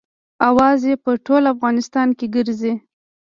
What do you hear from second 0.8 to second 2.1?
یې په ټول افغانستان